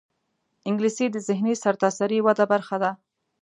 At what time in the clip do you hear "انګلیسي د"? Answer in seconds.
0.67-1.17